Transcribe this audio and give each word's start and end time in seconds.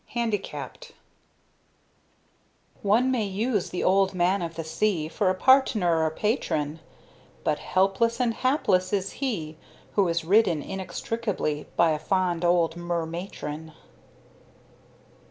HANDICAPPED 0.15 0.93
One 2.81 3.11
may 3.11 3.25
use 3.25 3.69
the 3.69 3.83
Old 3.83 4.15
Man 4.15 4.41
of 4.41 4.55
the 4.55 4.63
Sea, 4.63 5.07
For 5.07 5.29
a 5.29 5.35
partner 5.35 6.03
or 6.03 6.09
patron, 6.09 6.79
But 7.43 7.59
helpless 7.59 8.19
and 8.19 8.33
hapless 8.33 8.93
is 8.93 9.11
he 9.11 9.57
Who 9.93 10.07
is 10.07 10.25
ridden, 10.25 10.63
inextricably, 10.63 11.67
By 11.75 11.91
a 11.91 11.99
fond 11.99 12.43
old 12.43 12.75
mer 12.75 13.05
matron. 13.05 13.73